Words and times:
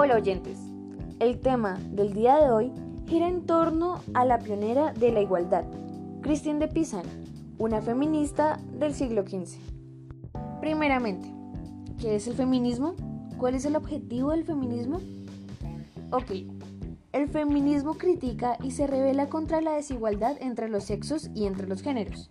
Hola 0.00 0.14
oyentes, 0.14 0.60
el 1.18 1.40
tema 1.40 1.76
del 1.90 2.12
día 2.12 2.36
de 2.36 2.52
hoy 2.52 2.72
gira 3.08 3.26
en 3.26 3.46
torno 3.46 4.00
a 4.14 4.24
la 4.24 4.38
pionera 4.38 4.92
de 4.92 5.10
la 5.10 5.20
igualdad, 5.20 5.64
Christine 6.20 6.60
de 6.60 6.68
Pizan, 6.68 7.02
una 7.58 7.82
feminista 7.82 8.60
del 8.78 8.94
siglo 8.94 9.24
XV. 9.26 9.58
Primeramente, 10.60 11.28
¿qué 12.00 12.14
es 12.14 12.28
el 12.28 12.34
feminismo? 12.34 12.94
¿Cuál 13.38 13.56
es 13.56 13.64
el 13.64 13.74
objetivo 13.74 14.30
del 14.30 14.44
feminismo? 14.44 15.00
Ok, 16.12 16.30
el 17.10 17.28
feminismo 17.28 17.94
critica 17.94 18.56
y 18.62 18.70
se 18.70 18.86
revela 18.86 19.28
contra 19.28 19.60
la 19.60 19.72
desigualdad 19.72 20.36
entre 20.38 20.68
los 20.68 20.84
sexos 20.84 21.28
y 21.34 21.46
entre 21.46 21.66
los 21.66 21.82
géneros. 21.82 22.30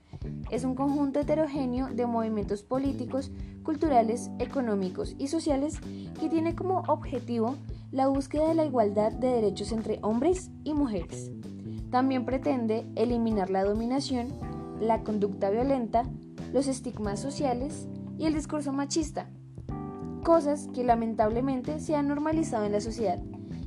Es 0.52 0.64
un 0.64 0.74
conjunto 0.74 1.20
heterogéneo 1.20 1.88
de 1.88 2.06
movimientos 2.06 2.64
políticos, 2.64 3.30
culturales, 3.68 4.32
económicos 4.40 5.14
y 5.20 5.28
sociales 5.28 5.82
que 6.22 6.30
tiene 6.30 6.56
como 6.56 6.84
objetivo 6.88 7.58
la 7.92 8.08
búsqueda 8.08 8.48
de 8.48 8.56
la 8.56 8.64
igualdad 8.64 9.12
de 9.12 9.28
derechos 9.28 9.74
entre 9.74 10.00
hombres 10.04 10.52
y 10.64 10.74
mujeres. 10.74 11.34
También 11.92 12.24
pretende 12.24 12.88
eliminar 12.96 13.50
la 13.50 13.66
dominación, 13.66 14.30
la 14.80 15.04
conducta 15.04 15.50
violenta, 15.50 16.04
los 16.54 16.68
estigmas 16.68 17.20
sociales 17.20 17.90
y 18.18 18.26
el 18.26 18.36
discurso 18.36 18.72
machista, 18.72 19.30
cosas 20.24 20.70
que 20.74 20.86
lamentablemente 20.86 21.82
se 21.82 21.94
han 21.94 22.08
normalizado 22.08 22.64
en 22.64 22.72
la 22.72 22.80
sociedad 22.80 23.22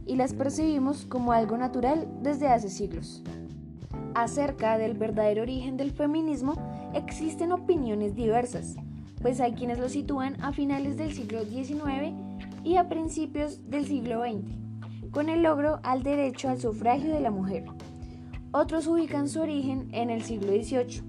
y 0.06 0.16
las 0.16 0.32
percibimos 0.32 1.04
como 1.04 1.32
algo 1.32 1.58
natural 1.58 2.08
desde 2.22 2.48
hace 2.48 2.70
siglos. 2.70 3.22
Acerca 4.14 4.78
del 4.78 4.94
verdadero 4.94 5.42
origen 5.42 5.76
del 5.76 5.90
feminismo 5.90 6.54
existen 6.94 7.52
opiniones 7.52 8.14
diversas, 8.14 8.76
pues 9.20 9.40
hay 9.40 9.52
quienes 9.52 9.78
lo 9.78 9.88
sitúan 9.88 10.42
a 10.42 10.52
finales 10.52 10.96
del 10.96 11.12
siglo 11.12 11.44
XIX 11.44 12.14
y 12.64 12.76
a 12.76 12.88
principios 12.88 13.68
del 13.68 13.86
siglo 13.86 14.22
XX, 14.22 15.10
con 15.10 15.28
el 15.28 15.42
logro 15.42 15.80
al 15.82 16.02
derecho 16.02 16.48
al 16.48 16.60
sufragio 16.60 17.12
de 17.12 17.20
la 17.20 17.30
mujer. 17.30 17.64
Otros 18.52 18.86
ubican 18.86 19.28
su 19.28 19.40
origen 19.40 19.88
en 19.92 20.10
el 20.10 20.22
siglo 20.22 20.52
XVIII, 20.52 21.02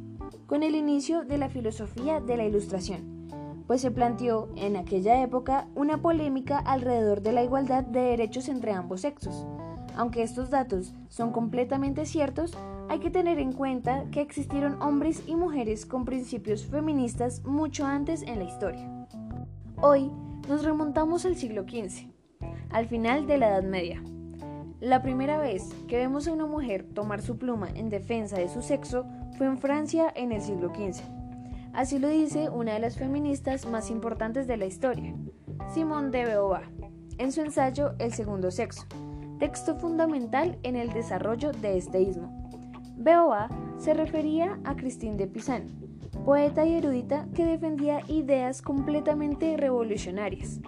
con 0.46 0.64
el 0.64 0.76
inicio 0.76 1.24
de 1.24 1.38
la 1.38 1.50
filosofía 1.50 2.20
de 2.20 2.38
la 2.38 2.46
Ilustración, 2.46 3.22
pues 3.68 3.80
se 3.80 3.92
planteó 3.92 4.50
en 4.58 4.76
aquella 4.76 5.24
época 5.24 5.68
una 5.76 6.02
polémica 6.02 6.58
alrededor 6.58 7.22
de 7.22 7.32
la 7.32 7.44
igualdad 7.44 7.86
de 7.86 8.02
derechos 8.02 8.50
entre 8.50 8.74
ambos 8.74 9.02
sexos. 9.02 9.48
Aunque 9.96 10.24
estos 10.24 10.50
datos 10.50 10.94
son 11.08 11.32
completamente 11.32 12.06
ciertos, 12.06 12.58
hay 12.92 13.00
que 13.00 13.10
tener 13.10 13.40
en 13.40 13.54
cuenta 13.54 14.04
que 14.12 14.20
existieron 14.20 14.82
hombres 14.82 15.24
y 15.26 15.38
mujeres 15.38 15.86
con 15.86 16.04
principios 16.04 16.66
feministas 16.66 17.42
mucho 17.46 17.86
antes 17.86 18.22
en 18.22 18.40
la 18.40 18.44
historia. 18.44 18.86
Hoy 19.78 20.12
nos 20.50 20.66
remontamos 20.66 21.26
al 21.26 21.38
siglo 21.38 21.64
XV, 21.64 22.10
al 22.70 22.88
final 22.88 23.28
de 23.28 23.38
la 23.38 23.48
Edad 23.48 23.64
Media. 23.64 24.04
La 24.82 25.02
primera 25.02 25.38
vez 25.38 25.70
que 25.88 25.96
vemos 25.96 26.28
a 26.28 26.34
una 26.34 26.46
mujer 26.46 26.86
tomar 26.94 27.22
su 27.22 27.38
pluma 27.38 27.70
en 27.76 27.88
defensa 27.88 28.36
de 28.36 28.50
su 28.50 28.62
sexo 28.62 29.06
fue 29.38 29.48
en 29.48 29.58
Francia 29.58 30.12
en 30.14 30.34
el 30.34 30.42
siglo 30.42 30.68
XV. 30.76 31.02
Así 31.72 31.98
lo 31.98 32.10
dice 32.10 32.50
una 32.50 32.74
de 32.74 32.82
las 32.82 32.98
feministas 32.98 33.66
más 33.68 33.90
importantes 33.90 34.48
de 34.48 34.58
la 34.58 34.66
historia, 34.66 35.16
Simone 35.74 36.10
de 36.10 36.26
Beauvoir, 36.26 36.68
en 37.20 37.32
su 37.32 37.40
ensayo 37.40 37.94
El 38.00 38.12
segundo 38.12 38.52
sexo, 38.52 38.84
texto 39.40 39.78
fundamental 39.78 40.60
en 40.64 40.76
el 40.76 40.92
desarrollo 40.92 41.54
de 41.54 41.78
este 41.78 42.02
ismo. 42.02 42.41
Beauvoir 43.02 43.50
se 43.80 43.96
refería 43.96 44.60
a 44.64 44.76
Christine 44.76 45.18
de 45.18 45.26
Pizan, 45.26 45.64
poeta 46.24 46.66
y 46.66 46.74
erudita 46.74 47.26
que 47.34 47.46
defendía 47.46 48.02
ideas 48.08 48.62
completamente 48.62 49.58
revolucionarias, 49.58 50.60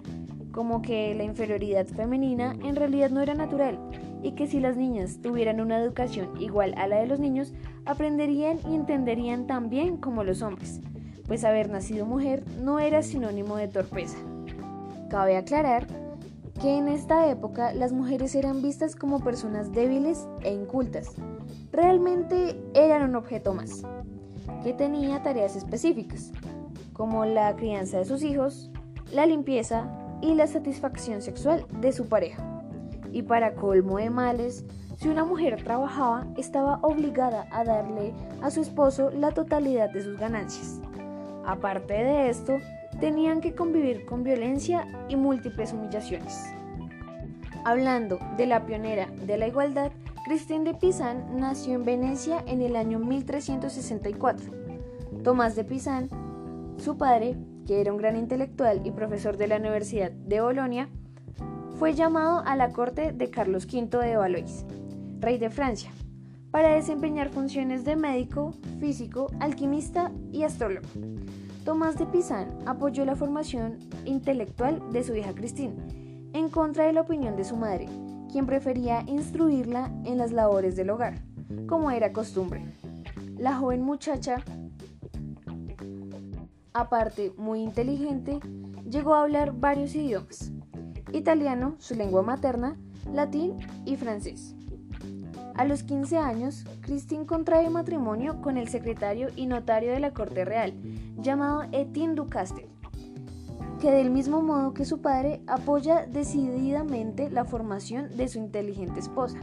como 0.51 0.81
que 0.81 1.13
la 1.13 1.25
inferioridad 1.25 1.85
femenina 1.85 2.55
en 2.63 2.75
realidad 2.75 3.11
no 3.11 3.21
era 3.21 3.35
natural 3.35 3.77
y 4.23 4.31
que 4.31 4.47
si 4.47 4.59
las 4.59 4.77
niñas 4.77 5.19
tuvieran 5.21 5.61
una 5.61 5.77
educación 5.77 6.41
igual 6.41 6.73
a 6.75 6.87
la 6.87 7.01
de 7.01 7.05
los 7.05 7.19
niños, 7.19 7.53
aprenderían 7.85 8.57
y 8.67 8.73
entenderían 8.73 9.45
tan 9.45 9.69
bien 9.69 9.97
como 9.97 10.23
los 10.23 10.41
hombres, 10.41 10.81
pues 11.27 11.43
haber 11.43 11.69
nacido 11.69 12.07
mujer 12.07 12.43
no 12.63 12.79
era 12.79 13.03
sinónimo 13.03 13.57
de 13.57 13.67
torpeza. 13.67 14.17
Cabe 15.07 15.37
aclarar 15.37 15.85
que 16.59 16.77
en 16.77 16.87
esta 16.87 17.29
época 17.29 17.73
las 17.73 17.91
mujeres 17.91 18.33
eran 18.33 18.63
vistas 18.63 18.95
como 18.95 19.19
personas 19.19 19.71
débiles 19.71 20.27
e 20.41 20.51
incultas. 20.51 21.13
Realmente 21.71 22.59
eran 22.73 23.09
un 23.09 23.15
objeto 23.15 23.53
más 23.53 23.83
que 24.63 24.73
tenía 24.73 25.21
tareas 25.23 25.55
específicas, 25.55 26.31
como 26.93 27.25
la 27.25 27.55
crianza 27.55 27.97
de 27.97 28.05
sus 28.05 28.23
hijos, 28.23 28.69
la 29.11 29.25
limpieza 29.25 29.89
y 30.21 30.35
la 30.35 30.47
satisfacción 30.47 31.21
sexual 31.21 31.65
de 31.81 31.91
su 31.91 32.07
pareja. 32.07 32.43
Y 33.11 33.23
para 33.23 33.55
colmo 33.55 33.97
de 33.97 34.09
males, 34.09 34.65
si 34.97 35.09
una 35.09 35.25
mujer 35.25 35.61
trabajaba, 35.63 36.25
estaba 36.37 36.79
obligada 36.81 37.47
a 37.51 37.63
darle 37.63 38.13
a 38.41 38.49
su 38.49 38.61
esposo 38.61 39.11
la 39.11 39.31
totalidad 39.31 39.89
de 39.91 40.01
sus 40.01 40.17
ganancias. 40.17 40.79
Aparte 41.45 41.93
de 41.93 42.29
esto, 42.29 42.57
tenían 42.99 43.41
que 43.41 43.53
convivir 43.53 44.05
con 44.05 44.23
violencia 44.23 44.87
y 45.09 45.15
múltiples 45.15 45.73
humillaciones. 45.73 46.41
Hablando 47.65 48.19
de 48.37 48.45
la 48.45 48.65
pionera 48.65 49.07
de 49.25 49.37
la 49.37 49.47
igualdad, 49.47 49.91
Christine 50.23 50.63
de 50.63 50.73
Pizan 50.73 51.37
nació 51.37 51.73
en 51.73 51.83
Venecia 51.83 52.45
en 52.47 52.61
el 52.61 52.77
año 52.77 52.97
1364. 52.97 54.51
Tomás 55.21 55.57
de 55.57 55.65
Pizan, 55.65 56.09
su 56.77 56.97
padre, 56.97 57.35
que 57.67 57.81
era 57.81 57.91
un 57.91 57.97
gran 57.97 58.15
intelectual 58.15 58.87
y 58.87 58.91
profesor 58.91 59.35
de 59.35 59.47
la 59.47 59.57
Universidad 59.57 60.11
de 60.11 60.39
Bolonia, 60.39 60.87
fue 61.77 61.93
llamado 61.93 62.41
a 62.45 62.55
la 62.55 62.69
corte 62.69 63.11
de 63.11 63.29
Carlos 63.29 63.65
V 63.65 63.97
de 63.97 64.15
Valois, 64.15 64.65
rey 65.19 65.37
de 65.37 65.49
Francia, 65.49 65.91
para 66.51 66.73
desempeñar 66.73 67.27
funciones 67.29 67.83
de 67.83 67.97
médico, 67.97 68.53
físico, 68.79 69.27
alquimista 69.41 70.09
y 70.31 70.43
astrólogo. 70.43 70.87
Tomás 71.65 71.97
de 71.97 72.05
Pizan 72.05 72.47
apoyó 72.65 73.03
la 73.03 73.17
formación 73.17 73.77
intelectual 74.05 74.81
de 74.93 75.03
su 75.03 75.15
hija 75.15 75.33
Christine, 75.33 75.75
en 76.31 76.47
contra 76.47 76.85
de 76.85 76.93
la 76.93 77.01
opinión 77.01 77.35
de 77.35 77.43
su 77.43 77.57
madre, 77.57 77.87
quien 78.33 78.47
prefería 78.47 79.03
instruirla 79.05 79.91
en 80.05 80.17
las 80.17 80.31
labores 80.31 80.75
del 80.75 80.89
hogar, 80.89 81.21
como 81.67 81.91
era 81.91 82.11
costumbre. 82.11 82.65
La 83.37 83.55
joven 83.55 83.83
muchacha, 83.83 84.37
aparte 86.73 87.31
muy 87.37 87.61
inteligente, 87.61 88.39
llegó 88.89 89.13
a 89.13 89.21
hablar 89.21 89.53
varios 89.53 89.93
idiomas, 89.93 90.51
italiano, 91.11 91.75
su 91.77 91.93
lengua 91.93 92.23
materna, 92.23 92.75
latín 93.13 93.59
y 93.85 93.97
francés. 93.97 94.55
A 95.53 95.63
los 95.65 95.83
15 95.83 96.17
años, 96.17 96.65
Christine 96.81 97.27
contrae 97.27 97.69
matrimonio 97.69 98.41
con 98.41 98.57
el 98.57 98.67
secretario 98.67 99.29
y 99.35 99.45
notario 99.45 99.91
de 99.91 99.99
la 99.99 100.11
Corte 100.11 100.43
Real, 100.43 100.73
llamado 101.19 101.65
Etienne 101.71 102.15
Ducastel, 102.15 102.72
que 103.83 103.91
del 103.91 104.11
mismo 104.11 104.41
modo 104.41 104.73
que 104.73 104.85
su 104.85 105.01
padre 105.01 105.41
apoya 105.45 106.05
decididamente 106.05 107.29
la 107.29 107.43
formación 107.43 108.15
de 108.15 108.29
su 108.29 108.39
inteligente 108.39 109.01
esposa. 109.01 109.39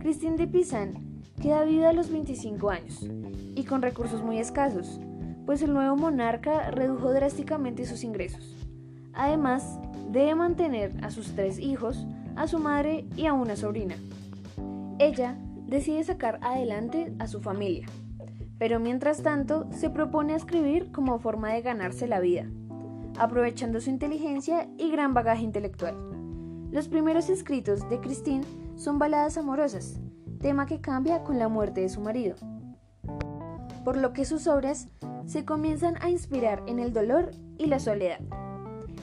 Christine 0.00 0.36
de 0.36 0.48
Pizan 0.48 1.22
queda 1.40 1.62
viuda 1.62 1.90
a 1.90 1.92
los 1.92 2.10
25 2.10 2.68
años 2.68 3.06
y 3.54 3.62
con 3.62 3.80
recursos 3.80 4.24
muy 4.24 4.40
escasos, 4.40 4.98
pues 5.46 5.62
el 5.62 5.72
nuevo 5.72 5.94
monarca 5.94 6.72
redujo 6.72 7.12
drásticamente 7.12 7.86
sus 7.86 8.02
ingresos. 8.02 8.56
Además, 9.12 9.78
debe 10.10 10.34
mantener 10.34 10.92
a 11.04 11.12
sus 11.12 11.36
tres 11.36 11.60
hijos, 11.60 12.08
a 12.34 12.48
su 12.48 12.58
madre 12.58 13.06
y 13.14 13.26
a 13.26 13.34
una 13.34 13.54
sobrina. 13.54 13.94
Ella 14.98 15.36
decide 15.68 16.02
sacar 16.02 16.40
adelante 16.42 17.14
a 17.20 17.28
su 17.28 17.40
familia, 17.40 17.86
pero 18.58 18.80
mientras 18.80 19.22
tanto 19.22 19.68
se 19.70 19.90
propone 19.90 20.34
escribir 20.34 20.90
como 20.90 21.20
forma 21.20 21.52
de 21.52 21.62
ganarse 21.62 22.08
la 22.08 22.18
vida 22.18 22.50
aprovechando 23.20 23.80
su 23.80 23.90
inteligencia 23.90 24.68
y 24.78 24.90
gran 24.90 25.12
bagaje 25.12 25.42
intelectual. 25.42 25.94
Los 26.72 26.88
primeros 26.88 27.28
escritos 27.28 27.88
de 27.90 28.00
Christine 28.00 28.44
son 28.76 28.98
baladas 28.98 29.36
amorosas, 29.36 30.00
tema 30.40 30.64
que 30.64 30.80
cambia 30.80 31.22
con 31.22 31.38
la 31.38 31.48
muerte 31.48 31.82
de 31.82 31.90
su 31.90 32.00
marido, 32.00 32.36
por 33.84 33.98
lo 33.98 34.14
que 34.14 34.24
sus 34.24 34.46
obras 34.46 34.88
se 35.26 35.44
comienzan 35.44 35.96
a 36.00 36.08
inspirar 36.08 36.62
en 36.66 36.78
el 36.78 36.94
dolor 36.94 37.32
y 37.58 37.66
la 37.66 37.78
soledad. 37.78 38.20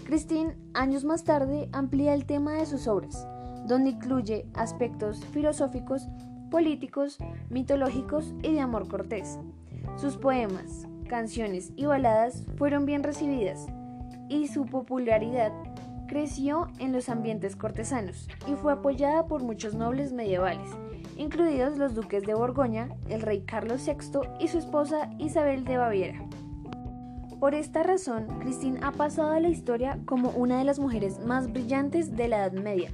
Christine, 0.05 0.57
años 0.73 1.05
más 1.05 1.23
tarde, 1.23 1.69
amplía 1.71 2.15
el 2.15 2.25
tema 2.25 2.53
de 2.53 2.65
sus 2.65 2.87
obras, 2.87 3.27
donde 3.67 3.91
incluye 3.91 4.47
aspectos 4.55 5.23
filosóficos, 5.25 6.07
políticos, 6.49 7.17
mitológicos 7.49 8.33
y 8.41 8.53
de 8.53 8.61
amor 8.61 8.87
cortés. 8.87 9.37
Sus 9.95 10.17
poemas, 10.17 10.87
canciones 11.07 11.71
y 11.75 11.85
baladas 11.85 12.45
fueron 12.57 12.85
bien 12.85 13.03
recibidas, 13.03 13.67
y 14.29 14.47
su 14.47 14.65
popularidad 14.65 15.51
creció 16.07 16.67
en 16.79 16.93
los 16.93 17.09
ambientes 17.09 17.55
cortesanos 17.55 18.27
y 18.47 18.53
fue 18.53 18.73
apoyada 18.73 19.27
por 19.27 19.43
muchos 19.43 19.75
nobles 19.75 20.13
medievales, 20.13 20.69
incluidos 21.17 21.77
los 21.77 21.93
duques 21.93 22.23
de 22.23 22.33
Borgoña, 22.33 22.89
el 23.09 23.21
rey 23.21 23.41
Carlos 23.41 23.85
VI 23.85 24.21
y 24.39 24.47
su 24.47 24.57
esposa 24.57 25.09
Isabel 25.19 25.65
de 25.65 25.77
Baviera. 25.77 26.25
Por 27.39 27.53
esta 27.53 27.83
razón, 27.83 28.25
Christine 28.39 28.79
ha 28.81 28.91
pasado 28.91 29.31
a 29.31 29.39
la 29.39 29.49
historia 29.49 29.99
como 30.05 30.31
una 30.31 30.57
de 30.57 30.63
las 30.63 30.79
mujeres 30.79 31.19
más 31.19 31.51
brillantes 31.51 32.15
de 32.15 32.27
la 32.27 32.37
Edad 32.37 32.53
Media, 32.53 32.91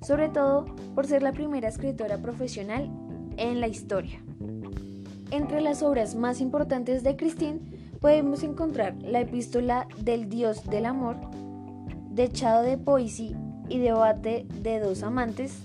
sobre 0.00 0.28
todo 0.28 0.66
por 0.94 1.06
ser 1.06 1.22
la 1.22 1.32
primera 1.32 1.68
escritora 1.68 2.18
profesional 2.18 2.90
en 3.36 3.60
la 3.60 3.68
historia. 3.68 4.20
Entre 5.30 5.60
las 5.60 5.82
obras 5.82 6.16
más 6.16 6.40
importantes 6.40 7.04
de 7.04 7.16
Christine 7.16 7.60
podemos 8.04 8.42
encontrar 8.42 8.96
la 9.00 9.20
epístola 9.20 9.88
del 9.96 10.28
Dios 10.28 10.68
del 10.68 10.84
Amor, 10.84 11.16
Dechado 12.10 12.62
de 12.62 12.76
Poesía 12.76 13.34
y 13.70 13.78
Debate 13.78 14.46
de 14.60 14.78
dos 14.78 15.02
amantes, 15.02 15.58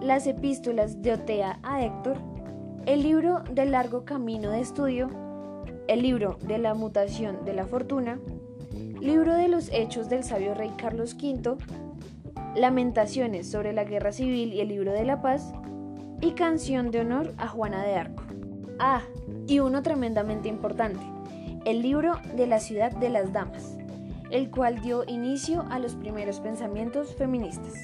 las 0.00 0.28
epístolas 0.28 1.02
de 1.02 1.14
Otea 1.14 1.58
a 1.64 1.84
Héctor, 1.84 2.18
el 2.86 3.02
libro 3.02 3.42
del 3.50 3.72
largo 3.72 4.04
camino 4.04 4.50
de 4.50 4.60
estudio, 4.60 5.10
el 5.88 6.02
libro 6.02 6.38
de 6.42 6.58
la 6.58 6.74
mutación 6.74 7.44
de 7.44 7.54
la 7.54 7.64
fortuna, 7.64 8.20
libro 9.00 9.34
de 9.34 9.48
los 9.48 9.68
hechos 9.72 10.08
del 10.08 10.22
sabio 10.22 10.54
rey 10.54 10.70
Carlos 10.78 11.16
V, 11.20 11.56
lamentaciones 12.54 13.50
sobre 13.50 13.72
la 13.72 13.82
guerra 13.82 14.12
civil 14.12 14.52
y 14.52 14.60
el 14.60 14.68
libro 14.68 14.92
de 14.92 15.04
la 15.04 15.20
paz, 15.22 15.52
y 16.20 16.34
canción 16.34 16.92
de 16.92 17.00
honor 17.00 17.34
a 17.36 17.48
Juana 17.48 17.82
de 17.82 17.96
Arco. 17.96 18.22
Ah, 18.78 19.00
y 19.48 19.58
uno 19.58 19.82
tremendamente 19.82 20.48
importante, 20.48 21.15
el 21.66 21.82
libro 21.82 22.20
de 22.36 22.46
la 22.46 22.60
ciudad 22.60 22.92
de 22.92 23.08
las 23.08 23.32
damas, 23.32 23.76
el 24.30 24.50
cual 24.52 24.80
dio 24.82 25.02
inicio 25.08 25.64
a 25.68 25.80
los 25.80 25.96
primeros 25.96 26.38
pensamientos 26.38 27.16
feministas. 27.16 27.74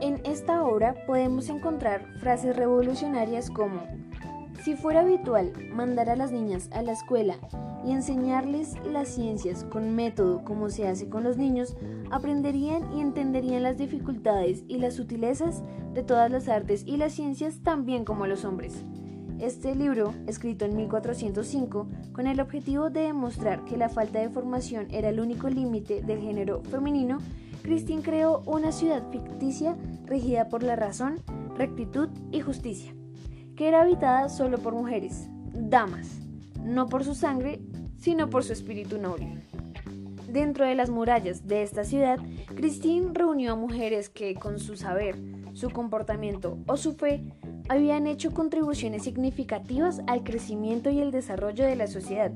En 0.00 0.20
esta 0.24 0.62
obra 0.64 0.94
podemos 1.06 1.48
encontrar 1.48 2.06
frases 2.20 2.56
revolucionarias 2.56 3.50
como 3.50 3.82
si 4.62 4.76
fuera 4.76 5.00
habitual 5.00 5.52
mandar 5.72 6.08
a 6.08 6.14
las 6.14 6.30
niñas 6.30 6.70
a 6.72 6.82
la 6.82 6.92
escuela 6.92 7.36
y 7.84 7.90
enseñarles 7.90 8.76
las 8.86 9.08
ciencias 9.08 9.64
con 9.64 9.92
método 9.96 10.44
como 10.44 10.70
se 10.70 10.86
hace 10.86 11.08
con 11.08 11.24
los 11.24 11.36
niños, 11.36 11.76
aprenderían 12.12 12.92
y 12.96 13.00
entenderían 13.00 13.64
las 13.64 13.76
dificultades 13.76 14.62
y 14.68 14.78
las 14.78 14.94
sutilezas 14.94 15.64
de 15.94 16.04
todas 16.04 16.30
las 16.30 16.48
artes 16.48 16.84
y 16.86 16.96
las 16.96 17.12
ciencias 17.12 17.60
tan 17.64 17.86
bien 17.86 18.04
como 18.04 18.28
los 18.28 18.44
hombres. 18.44 18.84
Este 19.40 19.74
libro, 19.74 20.14
escrito 20.26 20.64
en 20.64 20.76
1405, 20.76 21.88
con 22.12 22.26
el 22.26 22.40
objetivo 22.40 22.90
de 22.90 23.00
demostrar 23.00 23.64
que 23.64 23.76
la 23.76 23.88
falta 23.88 24.20
de 24.20 24.28
formación 24.28 24.86
era 24.90 25.08
el 25.08 25.18
único 25.18 25.48
límite 25.48 26.02
del 26.02 26.20
género 26.20 26.62
femenino, 26.62 27.18
Christine 27.62 28.02
creó 28.02 28.42
una 28.46 28.72
ciudad 28.72 29.10
ficticia 29.10 29.76
regida 30.06 30.48
por 30.48 30.62
la 30.62 30.76
razón, 30.76 31.20
rectitud 31.56 32.08
y 32.30 32.40
justicia 32.40 32.94
que 33.60 33.68
era 33.68 33.82
habitada 33.82 34.30
solo 34.30 34.56
por 34.56 34.72
mujeres, 34.72 35.28
damas, 35.52 36.08
no 36.64 36.86
por 36.86 37.04
su 37.04 37.14
sangre, 37.14 37.60
sino 37.98 38.30
por 38.30 38.42
su 38.42 38.54
espíritu 38.54 38.96
noble. 38.96 39.34
Dentro 40.32 40.64
de 40.64 40.74
las 40.74 40.88
murallas 40.88 41.46
de 41.46 41.62
esta 41.62 41.84
ciudad, 41.84 42.18
Christine 42.56 43.10
reunió 43.12 43.52
a 43.52 43.56
mujeres 43.56 44.08
que, 44.08 44.34
con 44.34 44.58
su 44.58 44.76
saber, 44.76 45.18
su 45.52 45.68
comportamiento 45.68 46.56
o 46.66 46.78
su 46.78 46.94
fe, 46.94 47.22
habían 47.70 48.08
hecho 48.08 48.32
contribuciones 48.32 49.04
significativas 49.04 50.02
al 50.08 50.24
crecimiento 50.24 50.90
y 50.90 51.00
el 51.00 51.12
desarrollo 51.12 51.64
de 51.64 51.76
la 51.76 51.86
sociedad. 51.86 52.32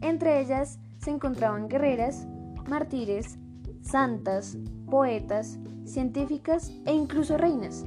Entre 0.00 0.40
ellas 0.40 0.78
se 0.98 1.10
encontraban 1.10 1.68
guerreras, 1.68 2.28
mártires, 2.68 3.36
santas, 3.82 4.56
poetas, 4.88 5.58
científicas 5.84 6.70
e 6.86 6.94
incluso 6.94 7.36
reinas, 7.36 7.84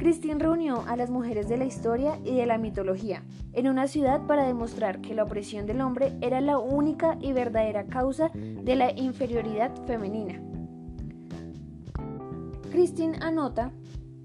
Christine 0.00 0.38
reunió 0.38 0.82
a 0.86 0.96
las 0.96 1.10
mujeres 1.10 1.46
de 1.46 1.58
la 1.58 1.66
historia 1.66 2.18
y 2.24 2.34
de 2.34 2.46
la 2.46 2.56
mitología 2.56 3.22
en 3.52 3.68
una 3.68 3.86
ciudad 3.86 4.26
para 4.26 4.46
demostrar 4.46 5.02
que 5.02 5.14
la 5.14 5.24
opresión 5.24 5.66
del 5.66 5.82
hombre 5.82 6.16
era 6.22 6.40
la 6.40 6.58
única 6.58 7.18
y 7.20 7.34
verdadera 7.34 7.84
causa 7.84 8.30
de 8.32 8.76
la 8.76 8.92
inferioridad 8.92 9.70
femenina. 9.86 10.40
Christine 12.70 13.18
anota, 13.20 13.72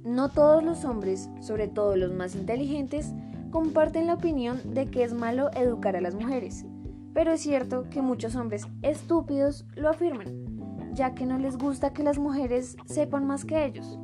no 0.05 0.29
todos 0.29 0.63
los 0.63 0.85
hombres, 0.85 1.29
sobre 1.41 1.67
todo 1.67 1.95
los 1.95 2.13
más 2.13 2.35
inteligentes, 2.35 3.11
comparten 3.49 4.05
la 4.05 4.13
opinión 4.13 4.61
de 4.73 4.85
que 4.85 5.03
es 5.03 5.13
malo 5.13 5.49
educar 5.53 5.95
a 5.95 6.01
las 6.01 6.13
mujeres, 6.13 6.65
pero 7.13 7.31
es 7.31 7.41
cierto 7.41 7.89
que 7.89 8.01
muchos 8.01 8.35
hombres 8.35 8.67
estúpidos 8.83 9.65
lo 9.75 9.89
afirman, 9.89 10.93
ya 10.93 11.15
que 11.15 11.25
no 11.25 11.39
les 11.39 11.57
gusta 11.57 11.91
que 11.91 12.03
las 12.03 12.19
mujeres 12.19 12.77
sepan 12.85 13.25
más 13.25 13.45
que 13.45 13.65
ellos. 13.65 13.97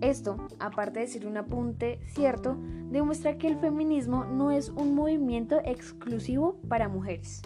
Esto, 0.00 0.36
aparte 0.60 1.00
de 1.00 1.06
ser 1.08 1.26
un 1.26 1.36
apunte 1.36 1.98
cierto, 2.06 2.56
demuestra 2.90 3.36
que 3.38 3.48
el 3.48 3.56
feminismo 3.56 4.24
no 4.24 4.50
es 4.50 4.68
un 4.68 4.94
movimiento 4.94 5.60
exclusivo 5.64 6.60
para 6.68 6.88
mujeres. 6.88 7.42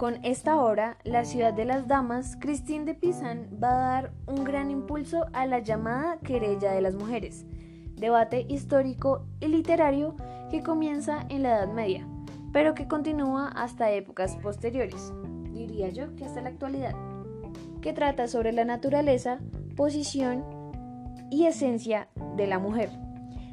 Con 0.00 0.24
esta 0.24 0.58
obra, 0.58 0.96
La 1.04 1.26
ciudad 1.26 1.52
de 1.52 1.66
las 1.66 1.86
damas, 1.86 2.34
Christine 2.40 2.86
de 2.86 2.94
Pizan 2.94 3.50
va 3.62 3.68
a 3.68 3.92
dar 3.92 4.12
un 4.26 4.44
gran 4.44 4.70
impulso 4.70 5.26
a 5.34 5.44
la 5.44 5.58
llamada 5.58 6.16
querella 6.20 6.72
de 6.72 6.80
las 6.80 6.94
mujeres, 6.94 7.44
debate 7.96 8.46
histórico 8.48 9.26
y 9.40 9.48
literario 9.48 10.16
que 10.50 10.62
comienza 10.62 11.26
en 11.28 11.42
la 11.42 11.50
Edad 11.50 11.74
Media, 11.74 12.08
pero 12.50 12.72
que 12.72 12.88
continúa 12.88 13.48
hasta 13.48 13.90
épocas 13.90 14.36
posteriores, 14.36 15.12
diría 15.52 15.90
yo 15.90 16.16
que 16.16 16.24
hasta 16.24 16.40
la 16.40 16.48
actualidad, 16.48 16.94
que 17.82 17.92
trata 17.92 18.26
sobre 18.26 18.52
la 18.52 18.64
naturaleza, 18.64 19.38
posición 19.76 20.46
y 21.30 21.44
esencia 21.44 22.08
de 22.38 22.46
la 22.46 22.58
mujer, 22.58 22.88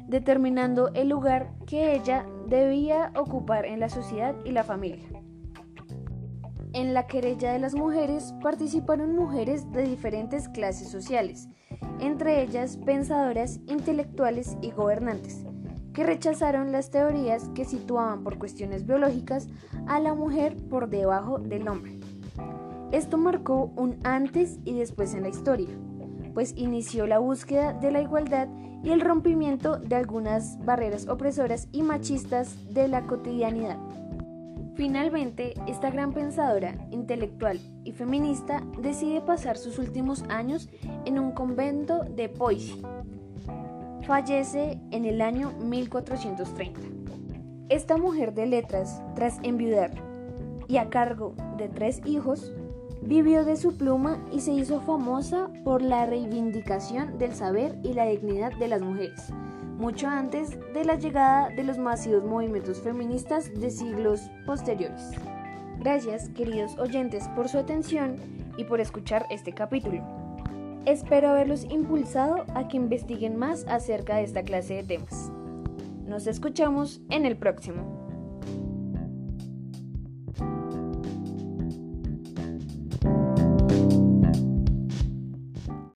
determinando 0.06 0.88
el 0.94 1.10
lugar 1.10 1.50
que 1.66 1.92
ella 1.92 2.24
debía 2.46 3.12
ocupar 3.16 3.66
en 3.66 3.80
la 3.80 3.90
sociedad 3.90 4.34
y 4.46 4.52
la 4.52 4.64
familia. 4.64 5.04
En 6.78 6.94
la 6.94 7.08
querella 7.08 7.52
de 7.52 7.58
las 7.58 7.74
mujeres 7.74 8.36
participaron 8.40 9.16
mujeres 9.16 9.68
de 9.72 9.82
diferentes 9.82 10.48
clases 10.48 10.88
sociales, 10.88 11.48
entre 11.98 12.40
ellas 12.40 12.76
pensadoras, 12.76 13.58
intelectuales 13.66 14.56
y 14.62 14.70
gobernantes, 14.70 15.44
que 15.92 16.04
rechazaron 16.04 16.70
las 16.70 16.92
teorías 16.92 17.48
que 17.48 17.64
situaban 17.64 18.22
por 18.22 18.38
cuestiones 18.38 18.86
biológicas 18.86 19.48
a 19.88 19.98
la 19.98 20.14
mujer 20.14 20.56
por 20.70 20.88
debajo 20.88 21.40
del 21.40 21.66
hombre. 21.66 21.98
Esto 22.92 23.18
marcó 23.18 23.72
un 23.74 23.98
antes 24.04 24.60
y 24.64 24.78
después 24.78 25.14
en 25.14 25.24
la 25.24 25.30
historia 25.30 25.76
pues 26.32 26.54
inició 26.56 27.08
la 27.08 27.18
búsqueda 27.18 27.72
de 27.72 27.90
la 27.90 28.00
igualdad 28.00 28.46
y 28.84 28.90
el 28.90 29.00
rompimiento 29.00 29.78
de 29.78 29.96
algunas 29.96 30.64
barreras 30.64 31.08
opresoras 31.08 31.66
y 31.72 31.82
machistas 31.82 32.72
de 32.72 32.86
la 32.86 33.04
cotidianidad. 33.04 33.78
Finalmente, 34.78 35.54
esta 35.66 35.90
gran 35.90 36.12
pensadora, 36.12 36.76
intelectual 36.92 37.58
y 37.82 37.90
feminista 37.90 38.62
decide 38.80 39.20
pasar 39.20 39.56
sus 39.56 39.76
últimos 39.80 40.22
años 40.28 40.68
en 41.04 41.18
un 41.18 41.32
convento 41.32 42.04
de 42.04 42.28
Poissy. 42.28 42.80
Fallece 44.06 44.78
en 44.92 45.04
el 45.04 45.20
año 45.20 45.50
1430. 45.64 46.80
Esta 47.70 47.96
mujer 47.96 48.34
de 48.34 48.46
letras, 48.46 49.02
tras 49.16 49.40
enviudar 49.42 49.90
y 50.68 50.76
a 50.76 50.88
cargo 50.90 51.34
de 51.56 51.68
tres 51.68 52.00
hijos, 52.04 52.52
Vivió 53.00 53.44
de 53.44 53.56
su 53.56 53.76
pluma 53.76 54.18
y 54.32 54.40
se 54.40 54.52
hizo 54.52 54.80
famosa 54.80 55.48
por 55.64 55.82
la 55.82 56.04
reivindicación 56.04 57.16
del 57.16 57.32
saber 57.32 57.78
y 57.84 57.94
la 57.94 58.06
dignidad 58.06 58.52
de 58.58 58.68
las 58.68 58.82
mujeres, 58.82 59.32
mucho 59.78 60.08
antes 60.08 60.58
de 60.74 60.84
la 60.84 60.96
llegada 60.96 61.50
de 61.50 61.62
los 61.62 61.78
masivos 61.78 62.24
movimientos 62.24 62.82
feministas 62.82 63.54
de 63.54 63.70
siglos 63.70 64.28
posteriores. 64.44 65.12
Gracias, 65.78 66.28
queridos 66.30 66.76
oyentes, 66.78 67.28
por 67.28 67.48
su 67.48 67.58
atención 67.58 68.16
y 68.56 68.64
por 68.64 68.80
escuchar 68.80 69.26
este 69.30 69.52
capítulo. 69.52 70.02
Espero 70.84 71.28
haberlos 71.28 71.64
impulsado 71.64 72.44
a 72.54 72.66
que 72.66 72.76
investiguen 72.76 73.36
más 73.36 73.64
acerca 73.68 74.16
de 74.16 74.24
esta 74.24 74.42
clase 74.42 74.74
de 74.74 74.82
temas. 74.82 75.30
Nos 76.06 76.26
escuchamos 76.26 77.00
en 77.10 77.24
el 77.24 77.36
próximo. 77.36 77.97